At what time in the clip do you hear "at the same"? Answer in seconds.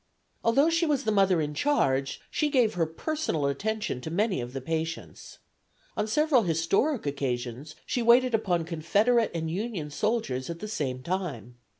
10.49-11.03